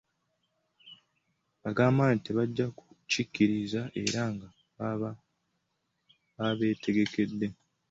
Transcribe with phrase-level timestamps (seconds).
[1.69, 4.47] Agamba nti tebajja kukikkiriza era nga
[6.37, 7.47] babeetegekedde.